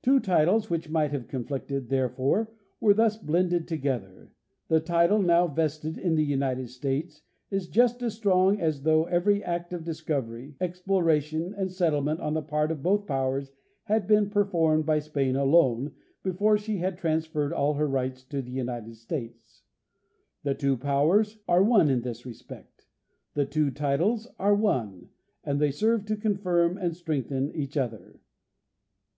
[0.00, 4.32] Two titles which might have conflicted, therefore, were thus blended together.
[4.68, 9.44] The title now vested in the United States is just as strong as though every
[9.44, 13.52] act of discovery, exploration and settlement on the part of both powers
[13.84, 15.92] had been performed by Spain alone
[16.22, 19.64] before she had trans ferred all her rights to the United States.
[20.44, 22.86] The two powers are one in this respect;
[23.34, 25.10] the two titles are one,
[25.44, 28.18] and they serve to confirm and strengthen each other."